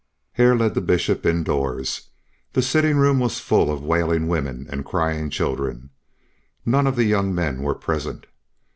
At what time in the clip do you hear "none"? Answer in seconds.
6.65-6.87